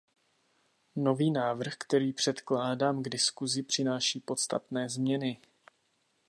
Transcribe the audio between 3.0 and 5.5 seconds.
k diskusi, přináší podstatné změny.